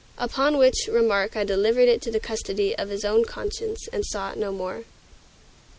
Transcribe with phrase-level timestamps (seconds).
[0.17, 4.03] Upon which remark I delivered it up to the custody of his own conscience, and
[4.03, 4.83] saw it no more.